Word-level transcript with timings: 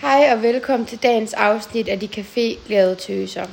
Hej 0.00 0.32
og 0.32 0.42
velkommen 0.42 0.86
til 0.86 1.02
dagens 1.02 1.32
afsnit 1.32 1.88
af 1.88 2.00
De 2.00 2.08
Café-glade 2.16 2.94
tøser. 2.94 3.46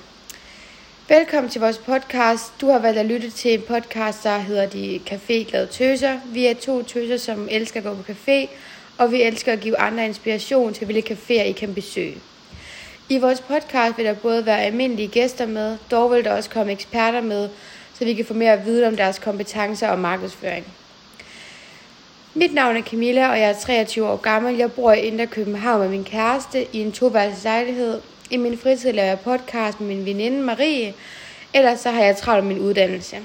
Velkommen 1.09 1.49
til 1.49 1.61
vores 1.61 1.77
podcast. 1.77 2.61
Du 2.61 2.67
har 2.67 2.79
valgt 2.79 2.99
at 2.99 3.05
lytte 3.05 3.29
til 3.29 3.53
en 3.53 3.61
podcast, 3.61 4.23
der 4.23 4.37
hedder 4.37 4.65
De 4.65 4.99
Café-glade 5.09 5.67
tøser. 5.67 6.19
Vi 6.25 6.45
er 6.45 6.53
to 6.53 6.83
tøser, 6.83 7.17
som 7.17 7.47
elsker 7.51 7.79
at 7.79 7.83
gå 7.83 7.95
på 7.95 8.11
café, 8.11 8.47
og 8.97 9.11
vi 9.11 9.21
elsker 9.21 9.51
at 9.53 9.59
give 9.59 9.79
andre 9.79 10.05
inspiration 10.05 10.73
til, 10.73 10.85
hvilke 10.85 11.13
caféer 11.13 11.41
I 11.41 11.51
kan 11.51 11.73
besøge. 11.73 12.17
I 13.09 13.17
vores 13.17 13.41
podcast 13.41 13.97
vil 13.97 14.05
der 14.05 14.13
både 14.13 14.45
være 14.45 14.61
almindelige 14.61 15.07
gæster 15.07 15.45
med, 15.45 15.77
dog 15.91 16.11
vil 16.11 16.23
der 16.23 16.33
også 16.33 16.49
komme 16.49 16.71
eksperter 16.71 17.21
med, 17.21 17.49
så 17.93 18.05
vi 18.05 18.13
kan 18.13 18.25
få 18.25 18.33
mere 18.33 18.53
at 18.53 18.65
vide 18.65 18.87
om 18.87 18.95
deres 18.95 19.19
kompetencer 19.19 19.87
og 19.87 19.99
markedsføring. 19.99 20.65
Mit 22.37 22.53
navn 22.53 22.77
er 22.77 22.81
Camilla, 22.81 23.29
og 23.29 23.39
jeg 23.39 23.49
er 23.49 23.53
23 23.53 24.09
år 24.09 24.15
gammel. 24.15 24.57
Jeg 24.57 24.71
bor 24.71 24.91
i 24.91 24.99
Indre 24.99 25.27
København 25.27 25.79
med 25.81 25.89
min 25.89 26.03
kæreste 26.03 26.75
i 26.75 26.81
en 26.81 26.91
toværelses 26.91 27.43
lejlighed. 27.43 28.01
I 28.31 28.37
min 28.37 28.57
fritid 28.57 28.91
laver 28.91 29.07
jeg 29.07 29.19
podcast 29.19 29.79
med 29.79 29.87
min 29.87 30.05
veninde 30.05 30.41
Marie. 30.41 30.93
Ellers 31.53 31.79
så 31.79 31.89
har 31.91 32.03
jeg 32.03 32.17
travlt 32.17 32.45
med 32.45 32.55
min 32.55 32.63
uddannelse. 32.63 33.15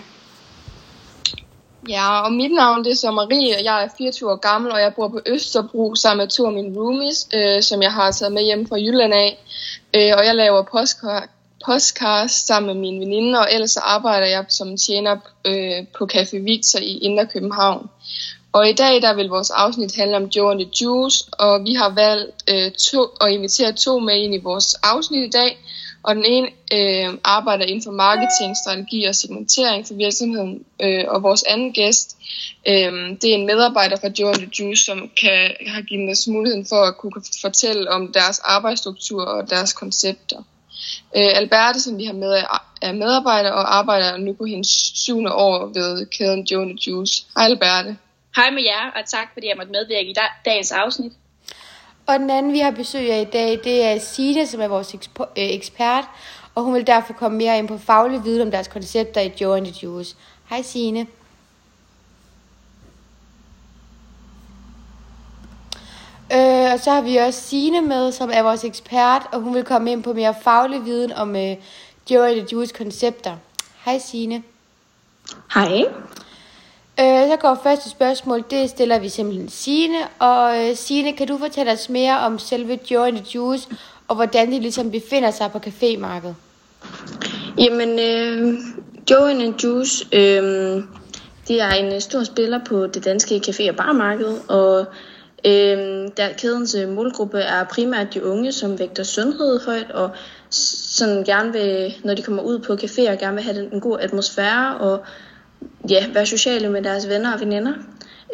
Ja, 1.89 2.21
og 2.21 2.33
mit 2.33 2.53
navn 2.53 2.85
det 2.85 2.91
er 2.91 2.97
så 2.97 3.11
Marie, 3.11 3.57
og 3.57 3.65
jeg 3.65 3.85
er 3.85 3.89
24 3.99 4.31
år 4.31 4.37
gammel, 4.37 4.73
og 4.73 4.81
jeg 4.81 4.95
bor 4.95 5.09
på 5.09 5.21
Østerbro 5.27 5.95
sammen 5.95 6.25
med 6.25 6.29
to 6.29 6.47
af 6.47 6.53
mine 6.53 6.79
roomies, 6.79 7.29
øh, 7.35 7.63
som 7.63 7.83
jeg 7.83 7.93
har 7.93 8.11
taget 8.11 8.33
med 8.33 8.43
hjem 8.43 8.69
fra 8.69 8.77
Jylland 8.77 9.15
af. 9.15 9.39
Øh, 9.97 10.13
og 10.19 10.27
jeg 10.27 10.35
laver 10.35 10.63
podcast, 11.67 12.47
sammen 12.47 12.67
med 12.67 12.81
min 12.81 13.01
veninde, 13.01 13.39
og 13.39 13.49
ellers 13.53 13.71
så 13.71 13.81
arbejder 13.81 14.27
jeg 14.27 14.45
som 14.49 14.77
tjener 14.77 15.17
øh, 15.47 15.87
på 15.99 16.09
Café 16.13 16.39
Victor 16.39 16.79
i 16.79 16.99
Indre 16.99 17.27
København. 17.27 17.89
Og 18.53 18.69
i 18.69 18.73
dag 18.73 19.03
der 19.03 19.15
vil 19.15 19.29
vores 19.29 19.51
afsnit 19.51 19.97
handle 19.97 20.17
om 20.17 20.25
Joe 20.25 20.51
and 20.51 20.61
the 20.61 20.71
Juice, 20.81 21.25
og 21.33 21.65
vi 21.65 21.75
har 21.75 21.91
valgt 21.95 22.51
øh, 22.51 22.71
to, 22.73 23.03
at 23.21 23.31
invitere 23.31 23.73
to 23.73 23.99
med 23.99 24.17
ind 24.17 24.35
i 24.35 24.39
vores 24.43 24.75
afsnit 24.75 25.27
i 25.27 25.31
dag. 25.31 25.59
Og 26.03 26.15
den 26.15 26.25
ene 26.25 26.49
øh, 26.73 27.19
arbejder 27.25 27.65
inden 27.65 27.83
for 27.85 27.91
marketing, 27.91 28.57
strategi 28.57 29.05
og 29.05 29.15
segmentering 29.15 29.87
for 29.87 29.95
virksomheden. 29.95 30.65
Øh, 30.83 31.05
og 31.09 31.23
vores 31.23 31.43
anden 31.43 31.73
gæst, 31.73 32.17
øh, 32.69 32.93
det 33.21 33.31
er 33.31 33.35
en 33.35 33.47
medarbejder 33.47 33.97
fra 33.97 34.11
Joe 34.19 34.29
and 34.29 34.39
the 34.39 34.51
Juice, 34.59 34.85
som 34.85 35.11
kan 35.21 35.51
har 35.67 35.83
givet 35.83 36.11
os 36.11 36.29
muligheden 36.29 36.67
for 36.67 36.83
at 36.85 36.97
kunne 36.97 37.13
fortælle 37.41 37.91
om 37.91 38.13
deres 38.13 38.39
arbejdsstruktur 38.39 39.25
og 39.25 39.51
deres 39.51 39.73
koncepter. 39.73 40.39
Øh, 41.17 41.31
Alberte, 41.39 41.81
som 41.81 41.99
vi 41.99 42.05
har 42.05 42.13
med, 42.13 42.43
er 42.83 42.93
medarbejder 42.93 43.51
og 43.51 43.77
arbejder 43.77 44.17
nu 44.17 44.33
på 44.33 44.45
hendes 44.45 44.93
syvende 44.95 45.33
år 45.33 45.67
ved 45.75 46.07
kæden 46.07 46.47
Joe 46.51 46.63
and 46.63 46.79
the 46.79 46.91
Juice. 46.91 47.25
Hej 47.37 47.45
Alberte. 47.45 47.97
Hej 48.37 48.51
med 48.51 48.63
jer, 48.63 48.91
og 48.97 49.09
tak 49.09 49.29
fordi 49.33 49.49
jeg 49.49 49.57
måtte 49.57 49.73
medvirke 49.73 50.11
i 50.11 50.15
dagens 50.45 50.73
afsnit. 50.73 51.13
Og 52.07 52.19
den 52.19 52.31
anden, 52.31 52.53
vi 52.53 52.59
har 52.59 52.71
besøg 52.71 53.13
af 53.13 53.21
i 53.21 53.31
dag, 53.33 53.61
det 53.65 53.85
er 53.85 53.99
Sine, 53.99 54.47
som 54.47 54.61
er 54.61 54.69
vores 54.69 54.95
øh, 54.95 55.27
ekspert, 55.37 56.05
og 56.55 56.63
hun 56.63 56.75
vil 56.75 56.87
derfor 56.87 57.13
komme 57.13 57.39
mere 57.39 57.59
ind 57.59 57.69
på 57.69 57.79
faglig 57.79 58.25
viden 58.25 58.43
om 58.43 58.51
deres 58.51 58.69
koncepter 58.69 59.21
i 59.21 59.33
Joe 59.41 59.57
and 59.57 59.67
the 59.67 59.75
Juice. 59.83 60.17
Hej 60.51 60.63
Sine. 60.63 61.07
Øh, 66.33 66.73
og 66.73 66.81
så 66.81 66.91
har 66.91 67.01
vi 67.01 67.17
også 67.17 67.41
Sine 67.41 67.81
med, 67.81 68.13
som 68.13 68.31
er 68.33 68.43
vores 68.43 68.65
ekspert, 68.65 69.23
og 69.33 69.41
hun 69.41 69.55
vil 69.55 69.65
komme 69.65 69.93
ind 69.93 70.03
på 70.03 70.13
mere 70.13 70.35
faglig 70.43 70.85
viden 70.85 71.13
om 71.13 71.31
uh, 71.31 71.53
Joe 72.11 72.29
and 72.29 72.37
the 72.37 72.47
Juice 72.53 72.75
koncepter. 72.75 73.37
Hej 73.85 73.99
Sine. 73.99 74.43
Hej. 75.55 75.85
Øh, 77.01 77.29
så 77.31 77.37
går 77.41 77.61
første 77.63 77.91
spørgsmål, 77.91 78.45
det 78.51 78.71
stiller 78.71 78.99
vi 78.99 79.09
simpelthen 79.09 79.49
Sine. 79.49 79.99
Og 80.19 80.59
øh, 80.59 80.77
Sine, 80.77 81.13
kan 81.13 81.29
du 81.29 81.39
fortælle 81.39 81.73
os 81.73 81.89
mere 81.89 82.19
om 82.19 82.39
selve 82.39 82.79
Joy 82.91 83.07
and 83.07 83.17
the 83.17 83.27
Juice, 83.35 83.69
og 84.09 84.15
hvordan 84.17 84.53
det 84.53 84.63
ligesom 84.63 84.91
befinder 84.91 85.31
sig 85.31 85.51
på 85.53 85.59
cafémarkedet? 85.59 86.35
Jamen, 87.59 87.99
øh, 87.99 88.55
Joe 89.11 89.31
and 89.31 89.41
the 89.41 89.55
Juice, 89.65 90.07
øh, 90.13 90.83
det 91.49 91.61
er 91.61 91.71
en 91.71 91.95
øh, 91.95 92.01
stor 92.01 92.25
spiller 92.25 92.61
på 92.65 92.87
det 92.87 93.05
danske 93.05 93.43
café- 93.49 93.71
og 93.71 93.77
barmarked, 93.77 94.37
og 94.49 94.79
øh, 95.47 96.09
der 96.17 96.33
kædens 96.39 96.75
øh, 96.75 96.89
målgruppe 96.89 97.39
er 97.39 97.65
primært 97.65 98.15
de 98.15 98.25
unge, 98.25 98.53
som 98.53 98.79
vægter 98.79 99.03
sundhed 99.03 99.61
højt, 99.67 99.91
og 99.91 100.11
sådan 100.51 101.25
gerne 101.25 101.53
vil, 101.53 101.95
når 102.05 102.15
de 102.15 102.23
kommer 102.23 102.43
ud 102.43 102.59
på 102.59 102.73
caféer, 102.73 103.21
gerne 103.21 103.35
vil 103.35 103.45
have 103.45 103.73
en 103.73 103.81
god 103.81 103.99
atmosfære, 104.01 104.77
og 104.77 105.01
ja, 105.91 106.07
være 106.15 106.27
sociale 106.27 106.69
med 106.69 106.83
deres 106.83 107.09
venner 107.09 107.35
og 107.35 107.41
veninder. 107.41 107.73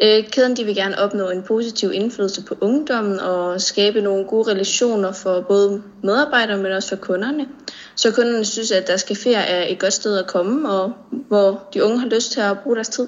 Øh, 0.03 0.29
kæden 0.31 0.55
de 0.55 0.63
vil 0.63 0.75
gerne 0.75 0.99
opnå 0.99 1.29
en 1.29 1.43
positiv 1.43 1.91
indflydelse 1.93 2.43
på 2.43 2.55
ungdommen 2.61 3.19
og 3.19 3.61
skabe 3.61 4.01
nogle 4.01 4.25
gode 4.25 4.51
relationer 4.51 5.11
for 5.11 5.41
både 5.41 5.83
medarbejdere, 6.03 6.57
men 6.57 6.71
også 6.71 6.89
for 6.89 6.95
kunderne. 6.95 7.47
Så 7.95 8.11
kunderne 8.11 8.45
synes, 8.45 8.71
at 8.71 8.87
deres 8.87 9.03
caféer 9.03 9.37
er 9.37 9.65
et 9.67 9.79
godt 9.79 9.93
sted 9.93 10.17
at 10.17 10.27
komme, 10.27 10.69
og 10.69 10.93
hvor 11.09 11.67
de 11.73 11.83
unge 11.83 11.99
har 11.99 12.07
lyst 12.07 12.31
til 12.31 12.39
at 12.41 12.59
bruge 12.59 12.75
deres 12.75 12.89
tid. 12.89 13.07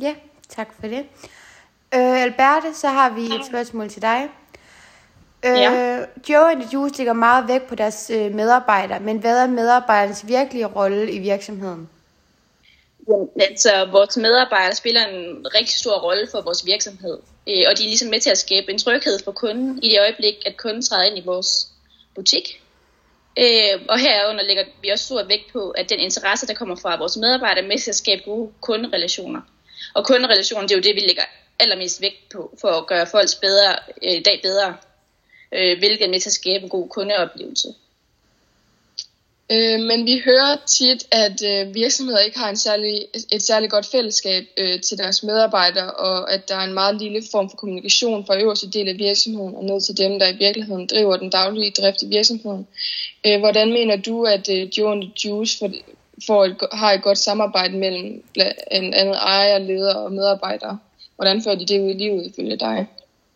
Ja, 0.00 0.14
tak 0.48 0.68
for 0.80 0.86
det. 0.86 1.04
Øh, 1.94 2.22
Alberte, 2.22 2.74
så 2.74 2.88
har 2.88 3.14
vi 3.14 3.24
et 3.24 3.46
spørgsmål 3.48 3.88
til 3.88 4.02
dig. 4.02 4.28
Øh, 5.44 5.56
ja. 5.56 5.98
Joe 6.28 6.50
and 6.50 6.60
the 6.60 6.68
Juice 6.72 6.96
ligger 6.96 7.12
meget 7.12 7.48
væk 7.48 7.62
på 7.62 7.74
deres 7.74 8.10
øh, 8.14 8.34
medarbejdere, 8.34 9.00
men 9.00 9.18
hvad 9.18 9.38
er 9.38 9.46
medarbejdernes 9.46 10.26
virkelige 10.26 10.66
rolle 10.66 11.12
i 11.12 11.18
virksomheden? 11.18 11.88
Altså, 13.40 13.88
vores 13.90 14.16
medarbejdere 14.16 14.76
spiller 14.76 15.06
en 15.06 15.46
rigtig 15.54 15.74
stor 15.74 15.98
rolle 15.98 16.28
for 16.30 16.40
vores 16.40 16.66
virksomhed, 16.66 17.18
øh, 17.48 17.64
og 17.68 17.78
de 17.78 17.82
er 17.82 17.88
ligesom 17.88 18.08
med 18.08 18.20
til 18.20 18.30
at 18.30 18.38
skabe 18.38 18.72
en 18.72 18.78
tryghed 18.78 19.18
for 19.24 19.32
kunden 19.32 19.82
i 19.82 19.88
det 19.88 20.00
øjeblik, 20.00 20.34
at 20.46 20.56
kunden 20.56 20.82
træder 20.82 21.04
ind 21.04 21.18
i 21.18 21.24
vores 21.24 21.68
butik. 22.14 22.62
Øh, 23.38 23.80
og 23.88 23.98
herunder 23.98 24.44
lægger 24.44 24.64
vi 24.82 24.88
også 24.88 25.04
stor 25.04 25.24
vægt 25.24 25.52
på, 25.52 25.70
at 25.70 25.90
den 25.90 26.00
interesse, 26.00 26.46
der 26.46 26.54
kommer 26.54 26.76
fra 26.76 26.98
vores 26.98 27.16
medarbejdere, 27.16 27.64
er 27.64 27.68
med 27.68 27.78
til 27.78 27.90
at 27.90 27.96
skabe 27.96 28.22
gode 28.22 28.52
kunderelationer. 28.60 29.40
Og 29.94 30.06
kunderelationer, 30.06 30.66
det 30.66 30.74
er 30.74 30.78
jo 30.78 30.82
det, 30.82 30.94
vi 30.94 31.00
lægger 31.00 31.22
allermest 31.58 32.00
vægt 32.00 32.28
på, 32.32 32.56
for 32.60 32.68
at 32.68 32.86
gøre 32.86 33.06
folks 33.06 33.34
bedre, 33.34 33.76
øh, 34.02 34.24
dag 34.24 34.40
bedre, 34.42 34.76
hvilket 35.50 36.02
er 36.02 36.10
med 36.10 36.20
til 36.20 36.28
at 36.28 36.32
skabe 36.32 36.62
en 36.64 36.68
god 36.68 36.88
kundeoplevelse. 36.88 37.68
Øh, 39.52 39.80
men 39.80 40.06
vi 40.06 40.22
hører 40.24 40.56
tit, 40.66 41.06
at 41.10 41.42
øh, 41.50 41.74
virksomheder 41.74 42.18
ikke 42.18 42.38
har 42.38 42.48
en 42.48 42.56
særlig, 42.56 43.06
et 43.32 43.42
særligt 43.42 43.70
godt 43.70 43.86
fællesskab 43.86 44.44
øh, 44.56 44.80
til 44.80 44.98
deres 44.98 45.22
medarbejdere, 45.22 45.90
og 45.90 46.32
at 46.32 46.48
der 46.48 46.56
er 46.56 46.64
en 46.64 46.74
meget 46.74 46.96
lille 46.96 47.22
form 47.30 47.50
for 47.50 47.56
kommunikation 47.56 48.26
fra 48.26 48.40
øverste 48.40 48.70
del 48.70 48.88
af 48.88 48.98
virksomheden 48.98 49.54
og 49.54 49.64
ned 49.64 49.80
til 49.80 49.96
dem, 49.96 50.18
der 50.18 50.28
i 50.28 50.36
virkeligheden 50.36 50.86
driver 50.86 51.16
den 51.16 51.30
daglige 51.30 51.70
drift 51.70 52.02
i 52.02 52.06
virksomheden. 52.06 52.66
Øh, 53.26 53.38
hvordan 53.38 53.72
mener 53.72 53.96
du, 53.96 54.24
at 54.24 54.48
øh, 54.48 54.78
Joe 54.78 54.92
and 54.92 55.02
the 55.02 55.12
Juice 55.24 55.58
for, 55.58 55.70
for 56.26 56.44
et, 56.44 56.56
har 56.72 56.92
et 56.92 57.02
godt 57.02 57.18
samarbejde 57.18 57.78
mellem 57.78 58.22
en 58.70 58.94
anden 58.94 59.14
ejer, 59.14 59.58
leder 59.58 59.94
og 59.94 60.12
medarbejdere? 60.12 60.78
Hvordan 61.16 61.42
fører 61.42 61.54
de 61.54 61.66
det 61.66 61.80
ud 61.80 61.90
i 61.90 61.98
livet 61.98 62.26
ifølge 62.26 62.56
dig? 62.56 62.86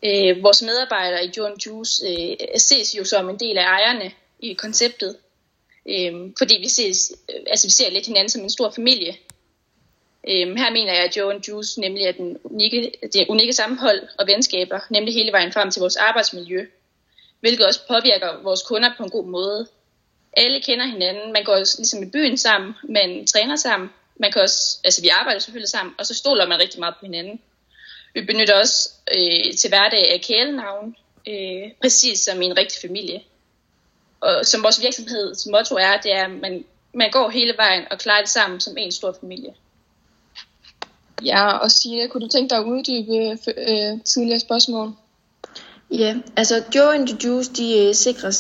Øh, 0.03 0.43
vores 0.43 0.63
medarbejdere 0.63 1.25
i 1.25 1.31
Joe 1.37 1.47
and 1.47 1.67
Juice 1.67 2.07
øh, 2.09 2.37
ses 2.57 2.95
jo 2.99 3.05
som 3.05 3.31
en 3.31 3.39
del 3.39 3.59
af 3.59 3.65
ejerne 3.65 4.11
i 4.41 4.53
konceptet, 4.53 5.17
Øhm, 5.89 6.35
fordi 6.39 6.57
vi, 6.61 6.69
ses, 6.69 7.13
øh, 7.29 7.41
altså 7.47 7.67
vi 7.67 7.71
ser 7.71 7.91
lidt 7.91 8.07
hinanden 8.07 8.29
som 8.29 8.43
en 8.43 8.51
stor 8.51 8.71
familie. 8.71 9.17
Øhm, 10.29 10.57
her 10.57 10.71
mener 10.71 10.93
jeg, 10.93 11.05
at 11.05 11.17
Joe 11.17 11.35
and 11.35 11.49
Juice 11.49 11.81
nemlig 11.81 12.05
er 12.05 12.13
den 12.13 12.39
unikke, 12.45 12.93
det 13.13 13.27
unikke 13.29 13.53
sammenhold 13.53 14.09
og 14.19 14.27
venskaber, 14.27 14.81
nemlig 14.91 15.15
hele 15.15 15.33
vejen 15.33 15.53
frem 15.53 15.71
til 15.71 15.81
vores 15.81 15.97
arbejdsmiljø, 15.97 16.67
hvilket 17.41 17.67
også 17.67 17.81
påvirker 17.89 18.43
vores 18.43 18.63
kunder 18.63 18.91
på 18.97 19.03
en 19.03 19.11
god 19.11 19.27
måde. 19.27 19.67
Alle 20.37 20.61
kender 20.61 20.87
hinanden, 20.87 21.33
man 21.33 21.45
går 21.45 21.57
ligesom 21.57 22.03
i 22.03 22.11
byen 22.11 22.39
sammen, 22.39 22.75
man 22.83 23.27
træner 23.27 23.57
sammen, 23.57 23.91
man 24.17 24.33
kan 24.33 24.43
også, 24.43 24.79
altså 24.85 25.03
vi 25.03 25.09
arbejder 25.09 25.41
selvfølgelig 25.41 25.69
sammen, 25.69 25.95
og 25.99 26.07
så 26.07 26.15
stoler 26.15 26.47
man 26.47 26.61
rigtig 26.61 26.81
meget 26.81 26.95
på 27.01 27.07
hinanden. 27.07 27.41
Vi 28.15 28.21
benytter 28.21 28.59
også 28.59 28.91
øh, 29.15 29.55
til 29.57 29.69
hverdag 29.69 30.13
af 30.13 30.21
kælenavn, 30.21 30.97
øh, 31.29 31.73
præcis 31.81 32.21
som 32.21 32.43
i 32.43 32.47
en 32.47 32.59
rigtig 32.59 32.81
familie 32.81 33.23
og 34.21 34.47
som 34.47 34.63
vores 34.63 34.83
virksomheds 34.83 35.47
motto 35.47 35.75
er, 35.75 35.97
det 36.03 36.13
er, 36.13 36.25
at 36.25 36.31
man, 36.31 36.65
man 36.95 37.11
går 37.11 37.29
hele 37.29 37.55
vejen 37.57 37.83
og 37.91 37.99
klarer 37.99 38.21
det 38.21 38.31
sammen 38.31 38.61
som 38.61 38.77
en 38.79 38.93
stor 38.93 39.17
familie. 39.21 39.55
Ja, 41.25 41.59
og 41.59 41.71
Signe, 41.71 42.09
kunne 42.09 42.25
du 42.27 42.29
tænke 42.29 42.51
dig 42.51 42.59
at 42.59 42.65
uddybe 42.65 43.37
øh, 43.71 44.01
tidligere 44.05 44.41
spørgsmål? 44.41 44.93
Ja, 45.91 46.17
altså 46.37 46.63
Joe 46.75 46.95
and 46.95 47.09
the 47.09 47.19
Juice, 47.25 47.53
de 47.53 47.79
øh, 47.79 47.95
sikrer, 47.95 48.31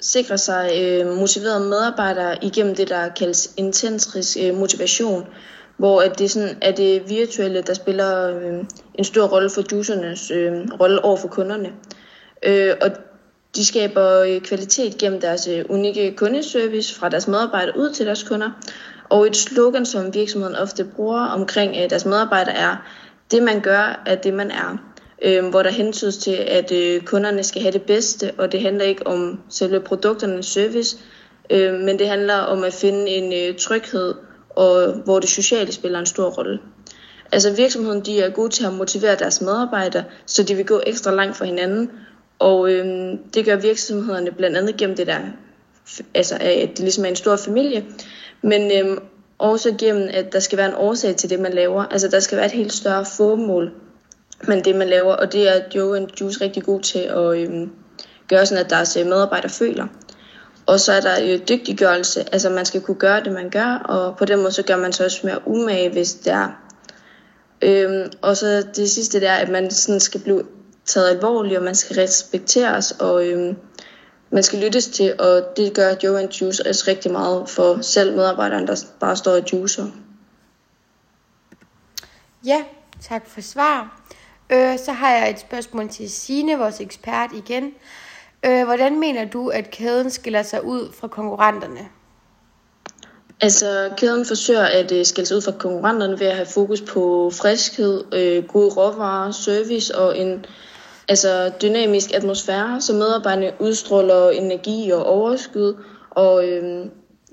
sikrer 0.00 0.36
sig 0.36 0.70
øh, 0.80 1.16
motiverede 1.16 1.68
medarbejdere 1.68 2.44
igennem 2.44 2.74
det, 2.74 2.88
der 2.88 3.08
kaldes 3.08 3.54
intensisk 3.56 4.36
øh, 4.40 4.54
motivation, 4.54 5.26
hvor 5.76 6.02
at 6.02 6.18
det 6.18 6.30
sådan, 6.30 6.58
er 6.62 6.72
det 6.72 7.08
virtuelle, 7.08 7.62
der 7.62 7.74
spiller 7.74 8.36
øh, 8.36 8.64
en 8.94 9.04
stor 9.04 9.26
rolle 9.26 9.50
for 9.50 9.64
juicernes 9.72 10.30
øh, 10.30 10.52
rolle 10.80 11.04
over 11.04 11.16
for 11.16 11.28
kunderne. 11.28 11.72
Øh, 12.42 12.74
og 12.82 12.90
de 13.58 13.66
skaber 13.66 14.20
øh, 14.20 14.40
kvalitet 14.40 14.98
gennem 14.98 15.20
deres 15.20 15.48
øh, 15.48 15.64
unikke 15.68 16.14
kundeservice 16.16 16.94
fra 16.94 17.08
deres 17.08 17.28
medarbejdere 17.28 17.78
ud 17.78 17.90
til 17.90 18.06
deres 18.06 18.22
kunder. 18.22 18.50
Og 19.08 19.26
et 19.26 19.36
slogan, 19.36 19.86
som 19.86 20.14
virksomheden 20.14 20.56
ofte 20.56 20.84
bruger 20.84 21.20
omkring 21.20 21.76
øh, 21.76 21.90
deres 21.90 22.04
medarbejdere 22.04 22.54
er, 22.54 22.76
det 23.30 23.42
man 23.42 23.60
gør 23.60 24.02
er 24.06 24.14
det 24.14 24.34
man 24.34 24.50
er. 24.50 24.78
øh, 25.22 25.46
hvor 25.46 25.62
der 25.62 25.70
hentydes 25.70 26.16
til, 26.16 26.32
at 26.32 26.72
øh, 26.72 27.00
kunderne 27.00 27.42
skal 27.42 27.62
have 27.62 27.72
det 27.72 27.82
bedste, 27.82 28.32
og 28.38 28.52
det 28.52 28.62
handler 28.62 28.84
ikke 28.84 29.06
om 29.06 29.40
selve 29.48 29.80
produkternes 29.80 30.46
service, 30.46 30.96
øh, 31.50 31.74
men 31.74 31.98
det 31.98 32.08
handler 32.08 32.34
om 32.34 32.64
at 32.64 32.72
finde 32.72 33.08
en 33.08 33.32
øh, 33.32 33.58
tryghed, 33.58 34.14
og 34.50 34.92
hvor 35.04 35.20
det 35.20 35.28
sociale 35.28 35.72
spiller 35.72 35.98
en 35.98 36.06
stor 36.06 36.30
rolle. 36.30 36.58
Altså 37.32 37.56
virksomheden 37.56 38.00
de 38.00 38.20
er 38.20 38.30
gode 38.30 38.50
til 38.50 38.66
at 38.66 38.72
motivere 38.72 39.16
deres 39.16 39.40
medarbejdere, 39.40 40.04
så 40.26 40.42
de 40.42 40.54
vil 40.54 40.66
gå 40.66 40.80
ekstra 40.86 41.10
langt 41.10 41.36
for 41.36 41.44
hinanden, 41.44 41.90
og 42.38 42.72
øhm, 42.72 43.18
det 43.34 43.44
gør 43.44 43.56
virksomhederne 43.56 44.30
blandt 44.30 44.56
andet 44.56 44.76
gennem 44.76 44.96
det 44.96 45.06
der, 45.06 45.18
altså 46.14 46.34
at 46.40 46.68
det 46.68 46.78
ligesom 46.78 47.04
er 47.04 47.08
en 47.08 47.16
stor 47.16 47.36
familie, 47.36 47.84
men 48.42 48.70
øhm, 48.78 48.98
også 49.38 49.74
gennem, 49.78 50.08
at 50.12 50.32
der 50.32 50.40
skal 50.40 50.58
være 50.58 50.68
en 50.68 50.74
årsag 50.76 51.16
til 51.16 51.30
det, 51.30 51.40
man 51.40 51.52
laver. 51.52 51.84
Altså 51.84 52.08
der 52.08 52.20
skal 52.20 52.36
være 52.36 52.46
et 52.46 52.52
helt 52.52 52.72
større 52.72 53.04
formål 53.04 53.72
med 54.46 54.62
det, 54.62 54.76
man 54.76 54.88
laver, 54.88 55.12
og 55.12 55.32
det 55.32 55.48
er 55.48 55.62
Joe 55.74 55.96
and 55.96 56.08
Juice 56.20 56.40
rigtig 56.40 56.62
god 56.62 56.80
til 56.80 56.98
at 56.98 57.38
øhm, 57.38 57.70
gøre 58.28 58.46
sådan, 58.46 58.64
at 58.64 58.70
deres 58.70 58.96
øh, 58.96 59.06
medarbejdere 59.06 59.50
føler. 59.50 59.86
Og 60.66 60.80
så 60.80 60.92
er 60.92 61.00
der 61.00 61.20
jo 61.20 61.38
dygtiggørelse, 61.48 62.24
altså 62.32 62.50
man 62.50 62.64
skal 62.64 62.80
kunne 62.80 62.94
gøre 62.98 63.24
det, 63.24 63.32
man 63.32 63.50
gør, 63.50 63.74
og 63.74 64.16
på 64.16 64.24
den 64.24 64.38
måde 64.38 64.52
så 64.52 64.62
gør 64.62 64.76
man 64.76 64.92
så 64.92 65.04
også 65.04 65.20
mere 65.24 65.40
umage, 65.46 65.90
hvis 65.90 66.14
det 66.14 66.32
er. 66.32 66.48
Øhm, 67.62 68.12
og 68.22 68.36
så 68.36 68.66
det 68.76 68.90
sidste 68.90 69.20
der, 69.20 69.32
at 69.32 69.48
man 69.48 69.70
sådan 69.70 70.00
skal 70.00 70.20
blive 70.20 70.42
taget 70.88 71.08
alvorligt, 71.08 71.58
og 71.58 71.64
man 71.64 71.74
skal 71.74 71.96
respekteres, 71.96 72.90
og 72.90 73.26
øhm, 73.26 73.56
man 74.30 74.42
skal 74.42 74.58
lyttes 74.58 74.86
til, 74.86 75.20
og 75.20 75.56
det 75.56 75.74
gør 75.74 75.94
Joe 76.04 76.20
and 76.20 76.30
Juice 76.30 76.68
også 76.68 76.84
rigtig 76.88 77.12
meget 77.12 77.48
for 77.48 77.78
selv 77.82 78.16
medarbejderen, 78.16 78.66
der 78.66 78.76
bare 79.00 79.16
står 79.16 79.36
i 79.36 79.42
juicer. 79.52 79.86
Ja, 82.46 82.64
tak 83.00 83.26
for 83.26 83.40
svar. 83.40 84.02
Øh, 84.50 84.78
så 84.78 84.92
har 84.92 85.10
jeg 85.16 85.30
et 85.30 85.40
spørgsmål 85.40 85.88
til 85.88 86.10
Sine, 86.10 86.58
vores 86.58 86.80
ekspert 86.80 87.30
igen. 87.32 87.72
Øh, 88.42 88.64
hvordan 88.64 89.00
mener 89.00 89.24
du, 89.24 89.48
at 89.48 89.70
kæden 89.70 90.10
skiller 90.10 90.42
sig 90.42 90.64
ud 90.64 90.92
fra 91.00 91.08
konkurrenterne? 91.08 91.88
Altså, 93.40 93.90
kæden 93.96 94.26
forsøger 94.26 94.64
at 94.64 94.92
uh, 94.92 94.98
skille 95.04 95.26
sig 95.26 95.36
ud 95.36 95.42
fra 95.42 95.52
konkurrenterne 95.52 96.20
ved 96.20 96.26
at 96.26 96.36
have 96.36 96.46
fokus 96.46 96.80
på 96.80 97.30
friskhed, 97.34 98.04
øh, 98.14 98.44
gode 98.44 98.74
råvarer, 98.74 99.30
service 99.30 99.98
og 99.98 100.18
en 100.18 100.44
altså, 101.08 101.52
dynamisk 101.62 102.14
atmosfære, 102.14 102.80
så 102.80 102.92
medarbejderne 102.92 103.52
udstråler 103.60 104.30
energi 104.30 104.90
og 104.90 105.06
overskud 105.06 105.84
og 106.10 106.48
øh, 106.48 106.86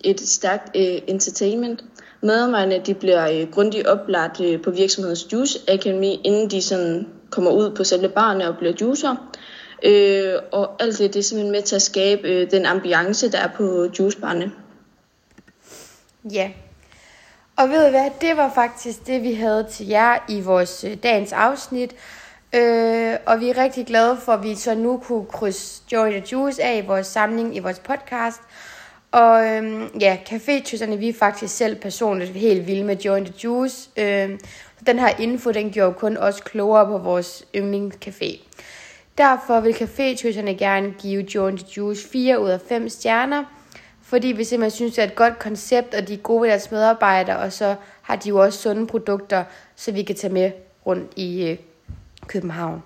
et 0.04 0.20
stærkt 0.20 0.76
øh, 0.76 1.02
entertainment. 1.08 1.84
Medarbejderne 2.22 2.82
de 2.86 2.94
bliver 2.94 3.30
øh, 3.32 3.52
grundigt 3.52 3.88
oplagt 3.88 4.42
øh, 4.42 4.62
på 4.62 4.72
virksomhedens 4.72 5.34
Juice 5.34 5.60
Academy, 5.68 6.14
inden 6.24 6.52
de 6.52 6.62
sådan 6.62 7.08
kommer 7.30 7.52
ud 7.52 7.72
på 7.72 7.84
selve 7.84 8.10
barne 8.10 8.48
og 8.48 8.58
bliver 8.58 8.74
juicer. 8.82 9.16
Øh, 9.84 10.34
og 10.52 10.84
alt 10.84 10.98
det, 10.98 11.14
det 11.14 11.20
er 11.20 11.24
simpelthen 11.24 11.52
med 11.52 11.62
til 11.62 11.76
at 11.76 11.82
skabe 11.82 12.28
øh, 12.28 12.52
den 12.52 12.66
ambiance, 12.66 13.32
der 13.32 13.38
er 13.38 13.50
på 13.58 13.90
juicebarne. 14.00 14.52
Ja. 16.32 16.52
Og 17.58 17.70
ved 17.70 17.88
I 17.88 17.90
hvad, 17.90 18.10
det 18.22 18.38
var 18.38 18.52
faktisk 18.56 19.08
det, 19.08 19.24
vi 19.24 19.34
havde 19.34 19.66
til 19.72 19.88
jer 19.88 20.18
i 20.30 20.42
vores 20.42 20.84
øh, 20.84 20.98
dagens 21.04 21.34
afsnit. 21.34 21.96
Øh, 22.56 23.18
og 23.26 23.40
vi 23.40 23.50
er 23.50 23.58
rigtig 23.58 23.86
glade 23.86 24.18
for, 24.18 24.32
at 24.32 24.44
vi 24.44 24.56
så 24.56 24.76
nu 24.76 24.98
kunne 24.98 25.26
krydse 25.26 25.82
Joy 25.92 26.12
the 26.12 26.24
Juice 26.32 26.64
af 26.64 26.78
i 26.84 26.88
vores 26.88 27.08
samling 27.08 27.56
i 27.56 27.60
vores 27.60 27.80
podcast. 27.80 28.42
Og 29.12 29.48
øhm, 29.48 29.90
ja, 30.00 30.18
cafétysserne, 30.30 30.96
vi 30.96 31.10
er 31.10 31.14
faktisk 31.14 31.58
selv 31.58 31.76
personligt 31.76 32.32
helt 32.32 32.68
vilde 32.68 32.84
med 32.84 32.98
Joy 32.98 33.20
the 33.20 33.34
Juice. 33.44 33.90
Øh, 33.98 34.30
den 34.88 35.00
her 35.00 35.20
info, 35.20 35.52
den 35.52 35.72
gjorde 35.72 35.94
kun 35.94 36.18
os 36.18 36.42
klogere 36.42 36.86
på 36.86 36.98
vores 36.98 37.46
yndlingscafé. 37.56 38.40
Derfor 39.18 39.60
vil 39.60 39.74
cafétysserne 39.74 40.58
gerne 40.58 40.94
give 41.00 41.26
Joy 41.36 41.52
the 41.52 41.68
Juice 41.78 42.10
4 42.10 42.40
ud 42.40 42.50
af 42.50 42.62
5 42.62 42.90
stjerner. 42.90 43.44
Fordi 44.02 44.28
vi 44.28 44.44
simpelthen 44.44 44.76
synes, 44.76 44.94
det 44.94 45.02
er 45.02 45.08
et 45.08 45.16
godt 45.16 45.40
koncept, 45.40 45.94
og 45.94 46.08
de 46.08 46.14
er 46.14 46.18
gode 46.18 46.42
ved 46.42 46.50
deres 46.50 46.72
medarbejdere, 46.72 47.38
og 47.38 47.54
så 47.54 47.76
har 48.02 48.16
de 48.16 48.30
jo 48.30 48.38
også 48.42 48.62
sunde 48.62 48.88
produkter, 48.88 49.44
så 49.76 49.92
vi 49.92 50.04
kan 50.04 50.16
tage 50.16 50.34
med 50.34 50.52
rundt 50.86 51.12
i 51.16 51.50
øh, 51.50 51.58
København. 52.28 52.84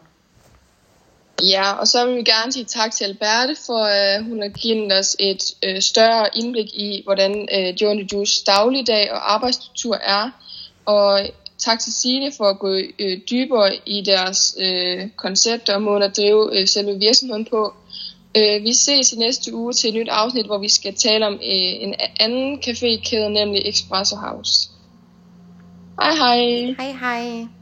Ja, 1.44 1.72
og 1.72 1.88
så 1.88 2.06
vil 2.06 2.16
vi 2.16 2.24
gerne 2.24 2.52
sige 2.52 2.66
tak 2.66 2.92
til 2.92 3.04
Alberte, 3.04 3.56
for 3.66 3.84
at 3.84 4.22
uh, 4.22 4.28
hun 4.28 4.42
har 4.42 4.50
givet 4.50 4.94
os 5.00 5.16
et 5.20 5.44
uh, 5.68 5.80
større 5.80 6.28
indblik 6.36 6.66
i, 6.66 7.02
hvordan 7.06 7.48
uh, 7.58 7.82
Johnny 7.82 8.12
Juice 8.12 8.44
dagligdag 8.46 9.12
og 9.12 9.34
arbejdsstruktur 9.34 9.96
er. 9.96 10.30
Og 10.86 11.22
tak 11.58 11.80
til 11.80 11.94
Signe 11.94 12.32
for 12.38 12.46
at 12.46 12.60
gå 12.60 12.74
uh, 12.76 13.18
dybere 13.32 13.76
i 13.86 14.02
deres 14.02 14.56
uh, 14.58 15.10
koncept 15.16 15.70
og 15.70 15.82
måden 15.82 16.04
at 16.04 16.18
drive 16.18 16.62
uh, 16.62 16.68
selve 16.68 17.00
virksomheden 17.00 17.46
på. 17.46 17.74
Uh, 18.38 18.64
vi 18.64 18.74
ses 18.74 19.14
i 19.14 19.16
næste 19.16 19.54
uge 19.54 19.74
til 19.74 19.88
et 19.88 19.96
nyt 19.96 20.10
afsnit, 20.10 20.46
hvor 20.46 20.58
vi 20.58 20.70
skal 20.70 20.96
tale 20.96 21.28
om 21.28 21.34
uh, 21.34 21.40
en 21.86 21.96
anden 22.20 22.60
cafékæde, 22.60 23.28
nemlig 23.28 23.70
Espresso 23.70 24.16
House. 24.16 24.70
Hej 26.02 26.16
hej. 26.16 26.76
Hej 26.80 26.92
hej. 26.92 27.59